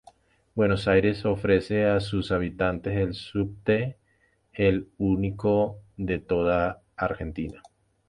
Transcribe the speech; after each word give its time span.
Buenos 0.55 0.87
Aires 0.87 1.25
ofrece 1.25 1.85
a 1.85 1.99
sus 1.99 2.31
habitantes 2.31 2.97
el 2.97 3.13
subte, 3.13 3.99
el 4.51 4.89
único 4.97 5.79
de 5.95 6.17
toda 6.17 6.81
Argentina. 6.97 7.61